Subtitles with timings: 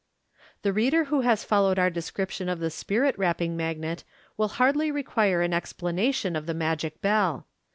[0.63, 4.03] The reader who has followed our description of the spirit rapping magnet
[4.35, 7.45] will hardly require an explanation of the magic bell.